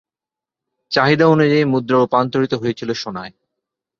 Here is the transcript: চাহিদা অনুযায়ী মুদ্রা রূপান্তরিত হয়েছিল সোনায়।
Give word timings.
চাহিদা 0.91 1.25
অনুযায়ী 1.27 1.63
মুদ্রা 1.65 1.97
রূপান্তরিত 1.97 2.53
হয়েছিল 2.53 2.89
সোনায়। 2.93 3.33